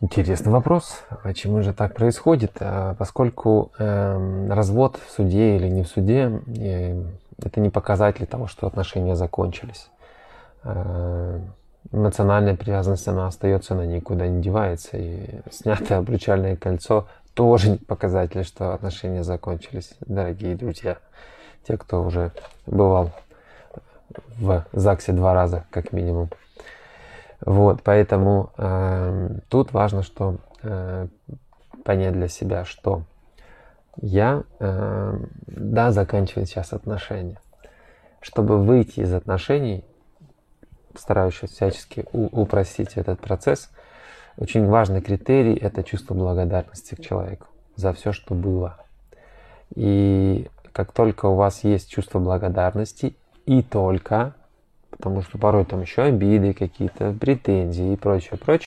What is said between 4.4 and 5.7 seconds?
развод в суде или